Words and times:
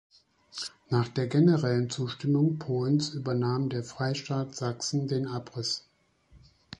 Nach 0.89 1.07
der 1.09 1.27
generellen 1.27 1.91
Zustimmung 1.91 2.57
Polens 2.57 3.13
übernahm 3.13 3.69
der 3.69 3.83
Freistaat 3.83 4.55
Sachsen 4.55 5.07
den 5.07 5.27
Abriss. 5.27 5.85